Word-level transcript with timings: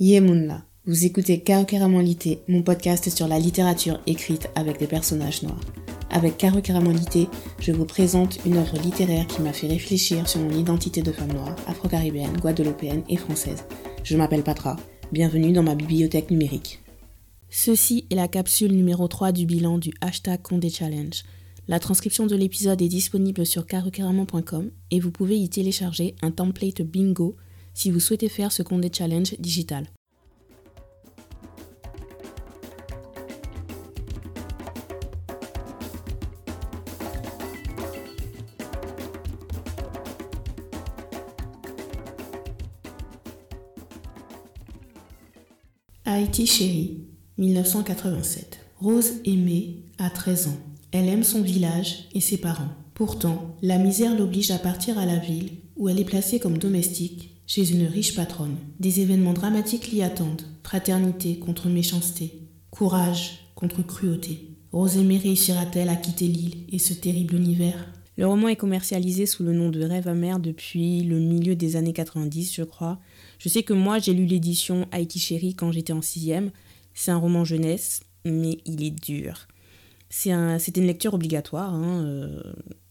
Yemunla. 0.00 0.62
Vous 0.86 1.06
écoutez 1.06 1.42
Lité, 2.02 2.38
mon 2.46 2.62
podcast 2.62 3.10
sur 3.10 3.26
la 3.26 3.40
littérature 3.40 3.98
écrite 4.06 4.48
avec 4.54 4.78
des 4.78 4.86
personnages 4.86 5.42
noirs. 5.42 5.60
Avec 6.10 6.40
Lité, 6.40 7.26
je 7.58 7.72
vous 7.72 7.84
présente 7.84 8.38
une 8.46 8.58
œuvre 8.58 8.78
littéraire 8.78 9.26
qui 9.26 9.42
m'a 9.42 9.52
fait 9.52 9.66
réfléchir 9.66 10.28
sur 10.28 10.38
mon 10.40 10.56
identité 10.56 11.02
de 11.02 11.10
femme 11.10 11.32
noire, 11.32 11.56
afro-caribéenne, 11.66 12.36
guadeloupéenne 12.36 13.02
et 13.08 13.16
française. 13.16 13.64
Je 14.04 14.16
m'appelle 14.16 14.44
Patra. 14.44 14.76
Bienvenue 15.10 15.50
dans 15.50 15.64
ma 15.64 15.74
bibliothèque 15.74 16.30
numérique. 16.30 16.78
Ceci 17.50 18.06
est 18.12 18.14
la 18.14 18.28
capsule 18.28 18.76
numéro 18.76 19.08
3 19.08 19.32
du 19.32 19.46
bilan 19.46 19.78
du 19.78 19.90
hashtag 20.00 20.40
Condé 20.42 20.70
Challenge. 20.70 21.24
La 21.66 21.80
transcription 21.80 22.26
de 22.26 22.36
l'épisode 22.36 22.80
est 22.80 22.88
disponible 22.88 23.44
sur 23.44 23.66
carocaramon.com 23.66 24.70
et 24.92 25.00
vous 25.00 25.10
pouvez 25.10 25.38
y 25.38 25.48
télécharger 25.48 26.14
un 26.22 26.30
template 26.30 26.82
bingo 26.82 27.34
si 27.78 27.92
vous 27.92 28.00
souhaitez 28.00 28.28
faire 28.28 28.50
ce 28.50 28.64
Condé 28.64 28.90
Challenge 28.92 29.36
digital. 29.38 29.86
Haïti 46.04 46.46
chérie, 46.48 47.04
1987. 47.36 48.58
Rose 48.80 49.20
aimée 49.24 49.84
a 49.98 50.10
13 50.10 50.48
ans. 50.48 50.56
Elle 50.90 51.08
aime 51.08 51.22
son 51.22 51.42
village 51.42 52.08
et 52.12 52.20
ses 52.20 52.38
parents. 52.38 52.72
Pourtant, 52.94 53.56
la 53.62 53.78
misère 53.78 54.18
l'oblige 54.18 54.50
à 54.50 54.58
partir 54.58 54.98
à 54.98 55.06
la 55.06 55.18
ville 55.18 55.52
où 55.76 55.88
elle 55.88 56.00
est 56.00 56.04
placée 56.04 56.40
comme 56.40 56.58
domestique 56.58 57.37
chez 57.48 57.70
une 57.72 57.86
riche 57.86 58.14
patronne. 58.14 58.58
Des 58.78 59.00
événements 59.00 59.32
dramatiques 59.32 59.90
l'y 59.90 60.02
attendent. 60.02 60.42
Fraternité 60.62 61.38
contre 61.38 61.68
méchanceté. 61.68 62.42
Courage 62.70 63.50
contre 63.54 63.82
cruauté. 63.82 64.50
Rose 64.70 64.98
aimée 64.98 65.16
réussira-t-elle 65.16 65.88
à 65.88 65.96
quitter 65.96 66.26
l'île 66.26 66.66
et 66.70 66.78
ce 66.78 66.92
terrible 66.92 67.34
univers? 67.34 67.90
Le 68.18 68.26
roman 68.26 68.48
est 68.48 68.56
commercialisé 68.56 69.24
sous 69.24 69.44
le 69.44 69.54
nom 69.54 69.70
de 69.70 69.82
Rêve 69.82 70.08
amer 70.08 70.40
depuis 70.40 71.02
le 71.04 71.18
milieu 71.18 71.56
des 71.56 71.76
années 71.76 71.94
90, 71.94 72.54
je 72.54 72.64
crois. 72.64 72.98
Je 73.38 73.48
sais 73.48 73.62
que 73.62 73.72
moi, 73.72 73.98
j'ai 73.98 74.12
lu 74.12 74.26
l'édition 74.26 74.86
Haïti 74.92 75.18
Chérie 75.18 75.54
quand 75.54 75.72
j'étais 75.72 75.94
en 75.94 76.02
sixième. 76.02 76.50
C'est 76.92 77.12
un 77.12 77.16
roman 77.16 77.44
jeunesse, 77.44 78.00
mais 78.26 78.58
il 78.66 78.84
est 78.84 78.90
dur. 78.90 79.48
C'était 80.10 80.80
une 80.80 80.86
lecture 80.86 81.14
obligatoire 81.14 81.72
hein, 81.72 82.04
euh, 82.04 82.42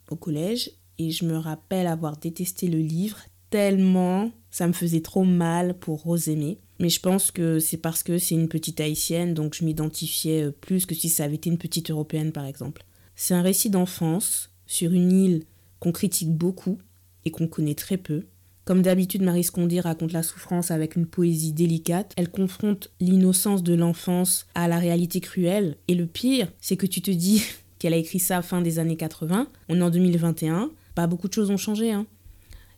au 0.10 0.16
collège 0.16 0.72
et 0.98 1.12
je 1.12 1.26
me 1.26 1.38
rappelle 1.38 1.86
avoir 1.86 2.18
détesté 2.18 2.68
le 2.68 2.80
livre 2.80 3.20
tellement 3.50 4.32
ça 4.58 4.66
me 4.66 4.74
faisait 4.74 5.02
trop 5.02 5.24
mal 5.24 5.76
pour 5.76 6.02
Rose 6.02 6.32
Mais 6.80 6.90
je 6.90 7.00
pense 7.00 7.30
que 7.30 7.60
c'est 7.60 7.78
parce 7.78 8.02
que 8.02 8.18
c'est 8.18 8.34
une 8.34 8.48
petite 8.48 8.82
haïtienne, 8.82 9.36
donc 9.36 9.54
je 9.54 9.64
m'identifiais 9.64 10.46
euh, 10.46 10.52
plus 10.52 10.88
que 10.88 10.96
si 10.96 11.10
ça 11.10 11.26
avait 11.26 11.36
été 11.36 11.52
une 11.52 11.60
petite 11.60 11.92
européenne 11.92 12.32
par 12.32 12.44
exemple. 12.44 12.84
C'est 13.16 13.36
un 13.36 13.44
récit 13.44 13.70
d'enfance 13.70 14.50
sur 14.66 14.94
une 14.94 15.12
île 15.12 15.44
qu'on 15.80 15.92
critique 15.92 16.32
beaucoup 16.36 16.80
et 17.24 17.30
qu'on 17.30 17.48
connaît 17.48 17.76
très 17.76 17.98
peu. 17.98 18.24
Comme 18.66 18.82
d'habitude, 18.82 19.22
Marie 19.22 19.44
Scondé 19.44 19.80
raconte 19.80 20.12
la 20.12 20.24
souffrance 20.24 20.72
avec 20.72 20.96
une 20.96 21.06
poésie 21.06 21.54
délicate. 21.54 22.14
Elle 22.18 22.32
confronte 22.32 22.90
l'innocence 23.00 23.62
de 23.62 23.76
l'enfance 23.76 24.48
à 24.56 24.68
la 24.68 24.80
réalité 24.80 25.20
cruelle. 25.20 25.78
Et 25.88 25.94
le 25.94 26.08
pire, 26.08 26.52
c'est 26.62 26.78
que 26.78 26.88
tu 26.88 27.04
te 27.04 27.12
dis 27.12 27.44
qu'elle 27.78 27.94
a 27.94 27.98
écrit 27.98 28.20
ça 28.20 28.38
à 28.38 28.42
fin 28.42 28.62
des 28.62 28.80
années 28.80 28.98
80. 28.98 29.50
On 29.70 29.78
est 29.80 29.84
en 29.84 29.92
2021. 29.92 30.72
Pas 30.96 31.06
beaucoup 31.06 31.28
de 31.28 31.34
choses 31.34 31.52
ont 31.52 31.58
changé. 31.58 31.92
Hein. 31.92 32.08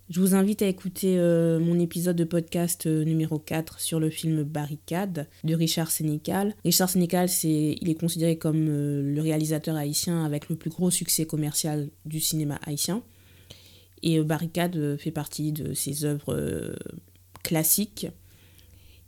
Je 0.10 0.22
vous 0.22 0.34
invite 0.34 0.64
à 0.64 0.66
écouter 0.66 1.20
euh, 1.20 1.60
mon 1.60 1.80
épisode 1.80 2.16
de 2.16 2.24
podcast 2.24 2.88
euh, 2.88 3.04
numéro 3.04 3.38
4 3.38 3.80
sur 3.80 4.00
le 4.00 4.10
film 4.10 4.42
Barricade 4.42 5.28
de 5.44 5.54
Richard 5.54 5.92
Sénécal. 5.92 6.56
Richard 6.66 6.90
Sénécal, 6.90 7.30
il 7.44 7.88
est 7.88 8.00
considéré 8.00 8.36
comme 8.36 8.66
euh, 8.70 9.04
le 9.04 9.22
réalisateur 9.22 9.76
haïtien 9.76 10.26
avec 10.26 10.50
le 10.50 10.56
plus 10.56 10.72
gros 10.72 10.90
succès 10.90 11.28
commercial 11.28 11.90
du 12.06 12.19
cinéma 12.19 12.59
haïtien. 12.66 13.03
Et 14.02 14.19
Barricade 14.22 14.98
fait 14.98 15.12
partie 15.12 15.52
de 15.52 15.75
ses 15.75 16.06
œuvres 16.06 16.74
classiques. 17.44 18.08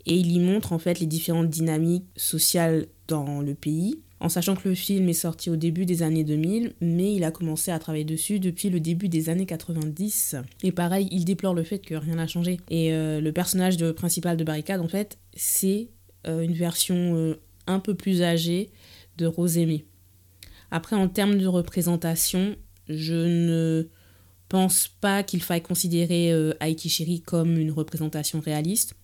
Et 0.05 0.15
il 0.15 0.31
y 0.31 0.39
montre 0.39 0.73
en 0.73 0.79
fait 0.79 0.99
les 0.99 1.07
différentes 1.07 1.49
dynamiques 1.49 2.05
sociales 2.15 2.87
dans 3.07 3.41
le 3.41 3.55
pays, 3.55 4.01
en 4.21 4.29
sachant 4.29 4.55
que 4.55 4.69
le 4.69 4.75
film 4.75 5.09
est 5.09 5.13
sorti 5.13 5.49
au 5.49 5.55
début 5.55 5.85
des 5.85 6.03
années 6.03 6.23
2000, 6.23 6.73
mais 6.79 7.13
il 7.13 7.23
a 7.23 7.31
commencé 7.31 7.71
à 7.71 7.79
travailler 7.79 8.05
dessus 8.05 8.39
depuis 8.39 8.69
le 8.69 8.79
début 8.79 9.09
des 9.09 9.29
années 9.29 9.45
90. 9.45 10.35
Et 10.63 10.71
pareil, 10.71 11.07
il 11.11 11.25
déplore 11.25 11.53
le 11.53 11.63
fait 11.63 11.79
que 11.79 11.95
rien 11.95 12.15
n'a 12.15 12.27
changé. 12.27 12.57
Et 12.69 12.91
le 12.91 13.31
personnage 13.31 13.77
de, 13.77 13.91
principal 13.91 14.37
de 14.37 14.43
Barricade, 14.43 14.79
en 14.79 14.87
fait, 14.87 15.17
c'est 15.35 15.89
une 16.25 16.53
version 16.53 17.35
un 17.67 17.79
peu 17.79 17.95
plus 17.95 18.21
âgée 18.21 18.69
de 19.17 19.25
Rosémie. 19.25 19.85
Après, 20.71 20.95
en 20.95 21.09
termes 21.09 21.37
de 21.37 21.47
représentation, 21.47 22.55
je 22.87 23.13
ne 23.13 23.89
pense 24.47 24.87
pas 24.87 25.23
qu'il 25.23 25.41
faille 25.43 25.61
considérer 25.61 26.31
euh, 26.31 26.53
Haïti 26.59 27.21
comme 27.25 27.57
une 27.57 27.71
représentation 27.71 28.39
réaliste. 28.39 28.95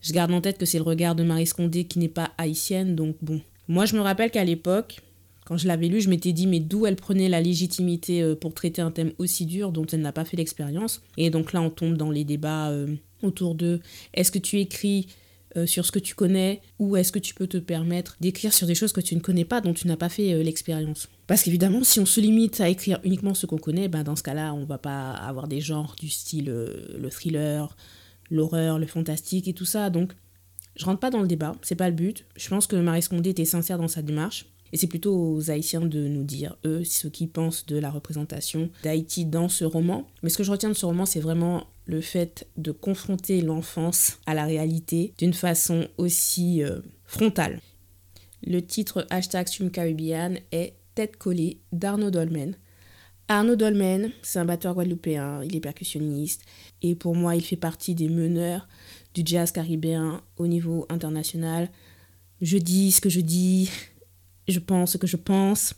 Je 0.00 0.12
garde 0.12 0.32
en 0.32 0.40
tête 0.40 0.58
que 0.58 0.66
c'est 0.66 0.78
le 0.78 0.84
regard 0.84 1.14
de 1.14 1.22
Marie 1.22 1.46
Scondé 1.46 1.84
qui 1.84 1.98
n'est 1.98 2.08
pas 2.08 2.32
haïtienne, 2.38 2.96
donc 2.96 3.16
bon. 3.20 3.42
Moi, 3.70 3.84
je 3.84 3.94
me 3.94 4.00
rappelle 4.00 4.32
qu'à 4.32 4.42
l'époque, 4.42 5.00
quand 5.44 5.56
je 5.56 5.68
l'avais 5.68 5.86
lu, 5.86 6.00
je 6.00 6.10
m'étais 6.10 6.32
dit, 6.32 6.48
mais 6.48 6.58
d'où 6.58 6.86
elle 6.86 6.96
prenait 6.96 7.28
la 7.28 7.40
légitimité 7.40 8.20
euh, 8.20 8.34
pour 8.34 8.52
traiter 8.52 8.82
un 8.82 8.90
thème 8.90 9.12
aussi 9.18 9.46
dur 9.46 9.70
dont 9.70 9.86
elle 9.86 10.00
n'a 10.00 10.10
pas 10.10 10.24
fait 10.24 10.36
l'expérience? 10.36 11.02
Et 11.16 11.30
donc 11.30 11.52
là, 11.52 11.62
on 11.62 11.70
tombe 11.70 11.96
dans 11.96 12.10
les 12.10 12.24
débats 12.24 12.70
euh, 12.70 12.96
autour 13.22 13.54
de 13.54 13.78
est-ce 14.12 14.32
que 14.32 14.40
tu 14.40 14.58
écris 14.58 15.06
euh, 15.56 15.66
sur 15.66 15.86
ce 15.86 15.92
que 15.92 16.00
tu 16.00 16.16
connais 16.16 16.60
ou 16.80 16.96
est-ce 16.96 17.12
que 17.12 17.20
tu 17.20 17.32
peux 17.32 17.46
te 17.46 17.58
permettre 17.58 18.16
d'écrire 18.18 18.52
sur 18.52 18.66
des 18.66 18.74
choses 18.74 18.92
que 18.92 19.00
tu 19.00 19.14
ne 19.14 19.20
connais 19.20 19.44
pas, 19.44 19.60
dont 19.60 19.72
tu 19.72 19.86
n'as 19.86 19.96
pas 19.96 20.08
fait 20.08 20.42
l'expérience? 20.42 21.08
Parce 21.28 21.44
qu'évidemment, 21.44 21.84
si 21.84 22.00
on 22.00 22.06
se 22.06 22.20
limite 22.20 22.60
à 22.60 22.68
écrire 22.68 22.98
uniquement 23.04 23.34
ce 23.34 23.46
qu'on 23.46 23.58
connaît, 23.58 23.86
ben 23.86 24.02
dans 24.02 24.16
ce 24.16 24.24
cas-là, 24.24 24.52
on 24.52 24.64
va 24.64 24.78
pas 24.78 25.12
avoir 25.12 25.46
des 25.46 25.60
genres 25.60 25.94
du 25.96 26.08
style 26.08 26.46
le 26.46 27.08
thriller, 27.08 27.76
l'horreur, 28.32 28.80
le 28.80 28.86
fantastique 28.88 29.46
et 29.46 29.54
tout 29.54 29.64
ça. 29.64 29.90
Donc, 29.90 30.10
je 30.76 30.84
rentre 30.84 31.00
pas 31.00 31.10
dans 31.10 31.20
le 31.20 31.28
débat, 31.28 31.54
c'est 31.62 31.74
pas 31.74 31.88
le 31.88 31.94
but. 31.94 32.24
Je 32.36 32.48
pense 32.48 32.66
que 32.66 32.76
Marie 32.76 33.02
Scondé 33.02 33.30
était 33.30 33.44
sincère 33.44 33.78
dans 33.78 33.88
sa 33.88 34.02
démarche. 34.02 34.46
Et 34.72 34.76
c'est 34.76 34.86
plutôt 34.86 35.14
aux 35.14 35.50
Haïtiens 35.50 35.80
de 35.80 36.06
nous 36.06 36.22
dire, 36.22 36.56
eux, 36.64 36.84
ce 36.84 37.08
qu'ils 37.08 37.28
pensent 37.28 37.66
de 37.66 37.76
la 37.76 37.90
représentation 37.90 38.70
d'Haïti 38.84 39.24
dans 39.24 39.48
ce 39.48 39.64
roman. 39.64 40.06
Mais 40.22 40.30
ce 40.30 40.38
que 40.38 40.44
je 40.44 40.50
retiens 40.52 40.68
de 40.68 40.74
ce 40.74 40.86
roman, 40.86 41.06
c'est 41.06 41.20
vraiment 41.20 41.66
le 41.86 42.00
fait 42.00 42.46
de 42.56 42.70
confronter 42.70 43.40
l'enfance 43.40 44.18
à 44.26 44.34
la 44.34 44.44
réalité 44.44 45.12
d'une 45.18 45.34
façon 45.34 45.88
aussi 45.98 46.62
euh, 46.62 46.78
frontale. 47.04 47.60
Le 48.46 48.60
titre 48.60 49.06
hashtag 49.10 49.48
Caribbean 49.72 50.38
est 50.52 50.74
Tête 50.94 51.16
collée 51.16 51.60
d'Arnaud 51.72 52.10
Dolmen. 52.10 52.56
Arnaud 53.30 53.54
Dolmen, 53.54 54.10
c'est 54.22 54.40
un 54.40 54.44
batteur 54.44 54.74
guadeloupéen, 54.74 55.44
il 55.44 55.54
est 55.54 55.60
percussionniste 55.60 56.42
et 56.82 56.96
pour 56.96 57.14
moi 57.14 57.36
il 57.36 57.44
fait 57.44 57.54
partie 57.54 57.94
des 57.94 58.08
meneurs 58.08 58.66
du 59.14 59.22
jazz 59.24 59.52
caribéen 59.52 60.20
au 60.36 60.48
niveau 60.48 60.84
international. 60.88 61.70
Je 62.40 62.58
dis 62.58 62.90
ce 62.90 63.00
que 63.00 63.08
je 63.08 63.20
dis, 63.20 63.70
je 64.48 64.58
pense 64.58 64.94
ce 64.94 64.98
que 64.98 65.06
je 65.06 65.16
pense, 65.16 65.74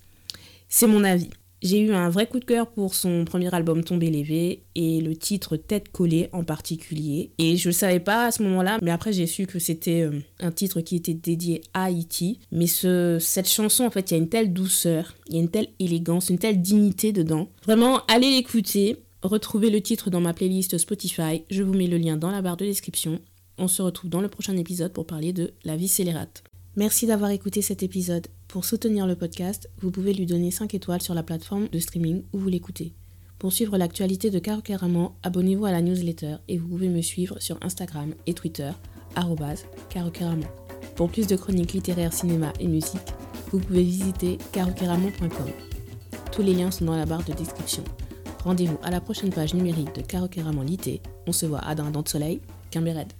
c'est 0.70 0.86
mon 0.86 1.04
avis. 1.04 1.28
J'ai 1.62 1.78
eu 1.78 1.92
un 1.92 2.10
vrai 2.10 2.26
coup 2.26 2.40
de 2.40 2.44
cœur 2.44 2.68
pour 2.68 2.94
son 2.94 3.24
premier 3.24 3.54
album 3.54 3.84
Tombé 3.84 4.10
lévé 4.10 4.64
et 4.74 5.00
le 5.00 5.14
titre 5.14 5.56
Tête 5.56 5.92
collée 5.92 6.28
en 6.32 6.42
particulier. 6.42 7.30
Et 7.38 7.56
je 7.56 7.68
ne 7.68 7.72
savais 7.72 8.00
pas 8.00 8.26
à 8.26 8.30
ce 8.32 8.42
moment-là, 8.42 8.78
mais 8.82 8.90
après 8.90 9.12
j'ai 9.12 9.28
su 9.28 9.46
que 9.46 9.60
c'était 9.60 10.02
euh, 10.02 10.18
un 10.40 10.50
titre 10.50 10.80
qui 10.80 10.96
était 10.96 11.14
dédié 11.14 11.62
à 11.72 11.84
Haïti. 11.84 12.40
Mais 12.50 12.66
ce, 12.66 13.18
cette 13.20 13.48
chanson, 13.48 13.84
en 13.84 13.90
fait, 13.90 14.10
il 14.10 14.14
y 14.14 14.16
a 14.16 14.18
une 14.20 14.28
telle 14.28 14.52
douceur, 14.52 15.14
il 15.28 15.36
y 15.36 15.38
a 15.38 15.40
une 15.40 15.50
telle 15.50 15.68
élégance, 15.78 16.30
une 16.30 16.38
telle 16.38 16.60
dignité 16.60 17.12
dedans. 17.12 17.48
Vraiment, 17.64 18.00
allez 18.08 18.30
l'écouter. 18.30 18.96
Retrouvez 19.22 19.70
le 19.70 19.80
titre 19.80 20.10
dans 20.10 20.20
ma 20.20 20.34
playlist 20.34 20.76
Spotify. 20.78 21.44
Je 21.48 21.62
vous 21.62 21.74
mets 21.74 21.86
le 21.86 21.96
lien 21.96 22.16
dans 22.16 22.32
la 22.32 22.42
barre 22.42 22.56
de 22.56 22.64
description. 22.64 23.20
On 23.56 23.68
se 23.68 23.82
retrouve 23.82 24.10
dans 24.10 24.20
le 24.20 24.28
prochain 24.28 24.56
épisode 24.56 24.92
pour 24.92 25.06
parler 25.06 25.32
de 25.32 25.52
La 25.64 25.76
vie 25.76 25.86
scélérate. 25.86 26.42
Merci 26.74 27.06
d'avoir 27.06 27.30
écouté 27.30 27.60
cet 27.60 27.82
épisode. 27.82 28.28
Pour 28.48 28.64
soutenir 28.64 29.06
le 29.06 29.14
podcast, 29.14 29.68
vous 29.82 29.90
pouvez 29.90 30.14
lui 30.14 30.24
donner 30.24 30.50
5 30.50 30.72
étoiles 30.74 31.02
sur 31.02 31.12
la 31.12 31.22
plateforme 31.22 31.68
de 31.68 31.78
streaming 31.78 32.22
où 32.32 32.38
vous 32.38 32.48
l'écoutez. 32.48 32.94
Pour 33.38 33.52
suivre 33.52 33.76
l'actualité 33.76 34.30
de 34.30 34.38
Caro 34.38 34.62
abonnez-vous 35.22 35.66
à 35.66 35.70
la 35.70 35.82
newsletter 35.82 36.36
et 36.48 36.56
vous 36.56 36.68
pouvez 36.68 36.88
me 36.88 37.02
suivre 37.02 37.38
sur 37.40 37.58
Instagram 37.60 38.14
et 38.26 38.32
Twitter, 38.32 38.70
carocaramon. 39.90 40.46
Pour 40.96 41.10
plus 41.10 41.26
de 41.26 41.36
chroniques 41.36 41.74
littéraires, 41.74 42.14
cinéma 42.14 42.54
et 42.58 42.68
musique, 42.68 43.12
vous 43.50 43.58
pouvez 43.58 43.82
visiter 43.82 44.38
carocaramon.com. 44.52 45.50
Tous 46.30 46.42
les 46.42 46.54
liens 46.54 46.70
sont 46.70 46.86
dans 46.86 46.96
la 46.96 47.04
barre 47.04 47.24
de 47.24 47.34
description. 47.34 47.84
Rendez-vous 48.44 48.78
à 48.82 48.90
la 48.90 49.02
prochaine 49.02 49.30
page 49.30 49.52
numérique 49.52 49.94
de 49.94 50.00
Caro 50.00 50.28
Lité. 50.64 51.02
On 51.26 51.32
se 51.32 51.44
voit 51.44 51.60
à 51.60 51.74
D'un 51.74 51.90
Dent 51.90 52.02
de 52.02 52.08
Soleil, 52.08 52.40
Red. 52.74 53.12